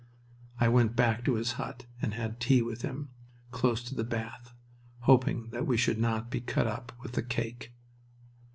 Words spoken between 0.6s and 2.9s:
went back to his hut and had tea with